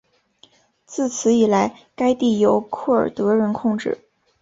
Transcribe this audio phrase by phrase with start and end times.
[0.87, 3.99] 自此以来该地由库尔德人控制。